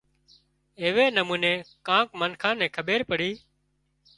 ايوي 0.81 1.05
نموني 1.17 1.53
ڪانڪ 1.87 2.07
منکان 2.19 2.55
نين 2.61 2.73
کٻير 2.75 3.01
پڙي 3.09 3.31